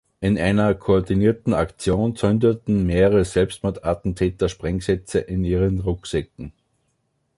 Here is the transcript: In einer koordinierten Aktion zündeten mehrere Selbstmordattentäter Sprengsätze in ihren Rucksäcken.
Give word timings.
In 0.19 0.35
einer 0.39 0.73
koordinierten 0.73 1.53
Aktion 1.53 2.15
zündeten 2.15 2.87
mehrere 2.87 3.23
Selbstmordattentäter 3.23 4.49
Sprengsätze 4.49 5.19
in 5.19 5.43
ihren 5.43 5.79
Rucksäcken. 5.79 6.53